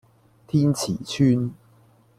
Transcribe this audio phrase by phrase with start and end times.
[0.47, 1.51] 天慈邨